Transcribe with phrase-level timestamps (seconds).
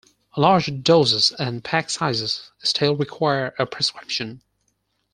[0.35, 4.41] Larger doses and pack sizes still require a prescription.